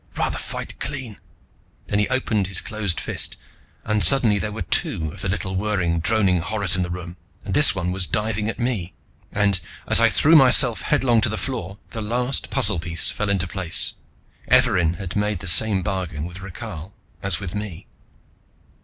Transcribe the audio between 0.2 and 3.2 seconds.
fight clean" Then he opened his closed